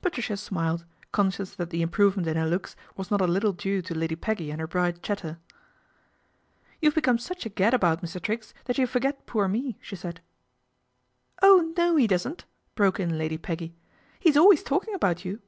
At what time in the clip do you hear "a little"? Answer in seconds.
3.20-3.52